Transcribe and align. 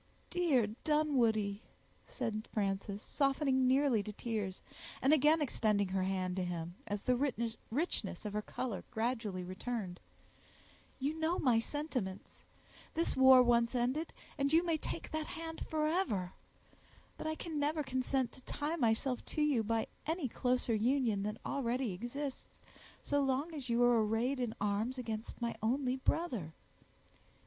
"Dear 0.31 0.65
Dunwoodie," 0.83 1.61
said 2.07 2.47
Frances, 2.51 3.03
softening 3.03 3.67
nearly 3.67 4.01
to 4.01 4.11
tears, 4.11 4.63
and 4.99 5.13
again 5.13 5.43
extending 5.43 5.89
her 5.89 6.01
hand 6.01 6.35
to 6.37 6.43
him, 6.43 6.73
as 6.87 7.03
the 7.03 7.15
richness 7.69 8.25
of 8.25 8.33
her 8.33 8.41
color 8.41 8.83
gradually 8.89 9.43
returned, 9.43 9.99
"you 10.97 11.13
know 11.19 11.37
my 11.37 11.59
sentiments—this 11.59 13.15
war 13.15 13.43
once 13.43 13.75
ended, 13.75 14.11
and 14.39 14.51
you 14.51 14.63
may 14.65 14.75
take 14.79 15.11
that 15.11 15.27
hand 15.27 15.67
forever—but 15.67 17.27
I 17.27 17.35
can 17.35 17.59
never 17.59 17.83
consent 17.83 18.31
to 18.31 18.41
tie 18.41 18.77
myself 18.77 19.23
to 19.25 19.41
you 19.43 19.61
by 19.63 19.85
any 20.07 20.27
closer 20.27 20.73
union 20.73 21.21
than 21.21 21.37
already 21.45 21.91
exists, 21.91 22.59
so 23.03 23.21
long 23.21 23.53
as 23.53 23.69
you 23.69 23.83
are 23.83 24.03
arrayed 24.03 24.39
in 24.39 24.55
arms 24.59 24.97
against 24.97 25.39
my 25.43 25.55
only 25.61 25.95
brother. 25.97 26.53